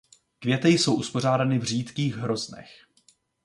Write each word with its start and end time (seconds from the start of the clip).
Květy 0.39 0.69
jsou 0.69 0.95
uspořádány 0.95 1.59
v 1.59 1.63
řídkých 1.63 2.15
hroznech. 2.15 2.69